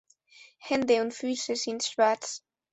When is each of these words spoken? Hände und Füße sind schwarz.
Hände 0.57 0.99
und 1.03 1.13
Füße 1.13 1.55
sind 1.55 1.83
schwarz. 1.83 2.43